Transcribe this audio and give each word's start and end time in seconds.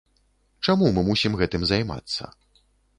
Чаму 0.67 0.89
мы 0.97 1.05
мусім 1.11 1.39
гэтым 1.45 1.61
займацца? 1.75 2.23